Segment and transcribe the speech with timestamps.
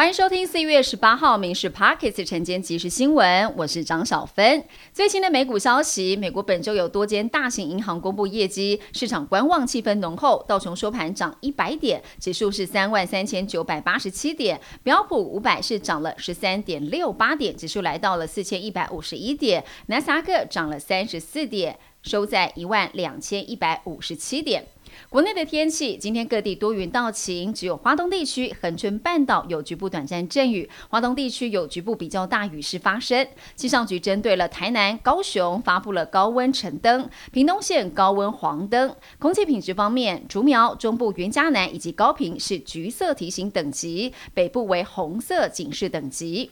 [0.00, 4.64] 欢迎收听四月十八号《民事 Pockets》晨间即时新闻，我是张小芬。
[4.94, 10.42] 最新的美股消息，美国本周有多间大型银行公布业绩，市场观望气氛浓厚。
[10.48, 24.64] 道琼收盘涨一百点，指数是三万三千九百八十七点；标普五百是涨了十三点六八点，指数来到了四千一百五十一点；纳斯达克涨了三十四点，收在一万两千一百五十七点。
[25.08, 33.26] 国内的天气，今天各地多云到晴，只有华东地区、恒春半岛有局部短暂阵雨，华东地区有局部比较大雨势发生。
[33.56, 38.94] 气象局针对了台南、高雄发布了高温橙灯，屏东县高温黄灯。
[39.18, 46.50] 空气品质方面，竹苗、中部、云嘉南以及高屏是橘色提醒等级，北部为红色警示等级。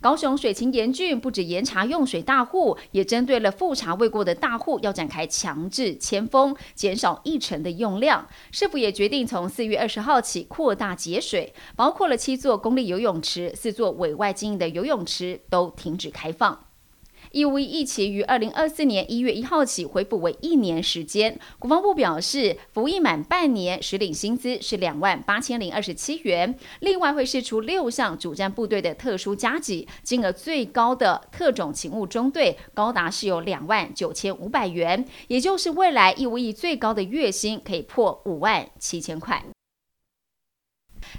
[0.00, 8.26] 高雄水情严峻，不止严查用水大户，也针对了复查未过的大户，要展开强制迁封，减少一成的用量。
[8.50, 16.67] 市府也决定从四月二十号起扩大节水，包括了七座公立游泳池、四座委外经营的游泳池都停止开放。
[17.32, 21.38] 义务役疫情于二零二四年一月一号起恢复为一年时间。
[21.58, 26.58] 国防部表示，服役满半年，实领薪资是两万八千零二十七元。
[26.80, 39.44] 另外会释出六项主战部队的特殊加给，金额最高的特种勤务中队高达是有两万九千五百元，也就是未来义务役最高的月薪可以破五万七千块。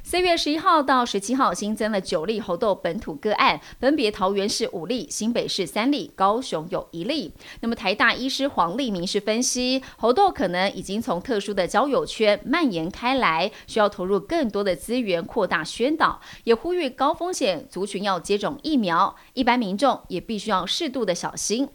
[0.04, 7.34] 四月十一号到十七号新增了九例猴痘本土个案，分别桃园市五例、新北市三例、高雄有一例。
[7.62, 21.70] 那么台大医师黄立明是分析，猴痘可能已经从特殊的交友圈蔓延开来，需要投入更多的资源扩大宣导，也呼吁高风险族群要接种疫苗，一般民众也必须要适度的小心。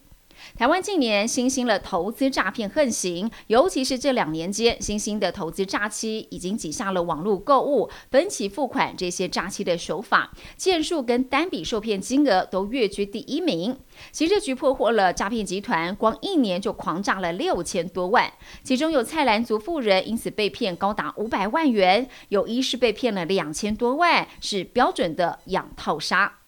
[0.56, 13.76] 台湾近年新兴了投资诈骗横行，尤其是这两年间，新兴的投资诈欺已经挤下了网络购物、分期付款这些诈欺的手法，件数跟单笔受骗金额都跃居第一名。
[14.12, 18.32] 刑事局破获了诈骗集团，光一年就狂诈了六千多万，
[18.62, 26.40] 其中有蔡澜族富人因此被骗高达五百万元，有医师被骗了两千多万，是标准的养套杀。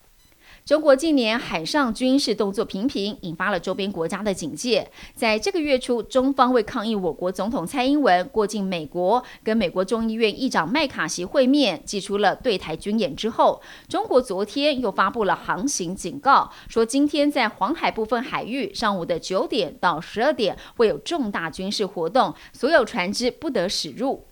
[0.67, 4.91] 中国近年海上军事动作频频，引发了周边国家的警戒。
[5.15, 24.25] 在这个月初，中方为抗议我国总统蔡英文过境美国，跟美国众议院议长麦卡锡会面，祭出了对台军演之后，中国昨天又发布了航行警告，说今天在黄海部分海域，上午的九点到十二点会有重大军事活动，所有船只不得驶入。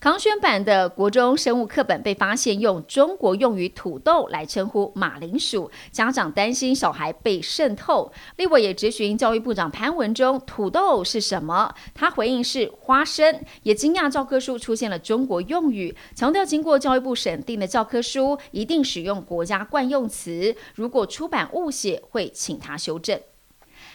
[0.00, 8.10] 康轩版的国中生物课本被发现用中国用语“土豆”来称呼马铃薯，家长担心小孩被渗透。
[8.36, 23.20] 立委也质询教育部长潘文忠：“土豆是什么？”他回应是花生，也惊讶教科书出现了中国用语，强调经过教育部审定的教科书一定使用国家惯用词，如果出版误写，会请他修正。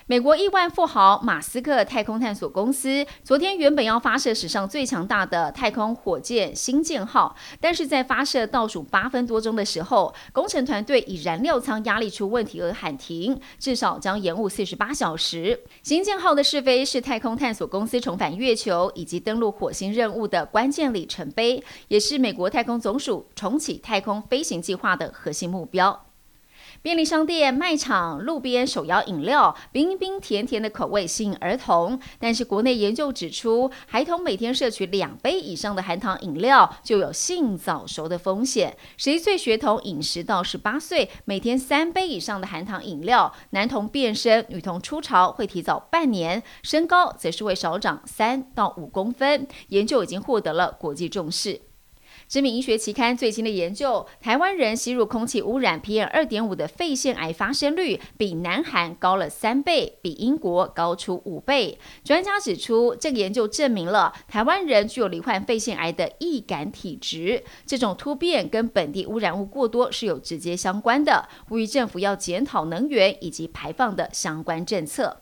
[0.07, 15.59] 美国亿万富豪马斯克太空探索公司昨天原本要发射史上最强大的太空火箭星舰号，但是在发射倒数八分多钟的时候，工程团队以燃料舱压力出问题而喊停，至少将延误四十八小时。
[15.81, 26.04] 星舰号的试飞是太空探索公司重返月球以及登陆火星任务的关键里程碑，也是美国太空总署重启太空飞行计划的核心目标。
[26.81, 31.99] 便利商店、卖场、路边手摇饮料，冰冰甜甜的口味吸引儿童。
[32.19, 38.77] 但是国内研究指出，孩童每天摄取两杯以上的含糖饮料，就有性早熟的风险。
[38.97, 49.47] 十一岁学童饮食到十八岁，每天三杯以上的含糖饮料，男童变身、女童出潮会提早半年，身高则是会少长三到五公分。
[49.69, 51.61] 研究已经获得了国际重视。
[52.27, 61.77] 知名医学期刊最新的研究，台湾人吸入空气污染 PM 二点五的肺腺癌发生率比南韩高了三倍，比英国高出五倍。
[62.03, 75.21] 专家指出，这个研究证明了台湾人具有罹患肺腺癌的易感体质，这种突变跟本地污染物过多是有直接相关的，呼吁政府要检讨能源以及排放的相关政策。